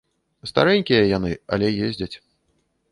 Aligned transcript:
Старэнькія 0.51 1.01
яны, 1.17 1.31
але 1.57 1.67
ездзяць. 1.91 2.13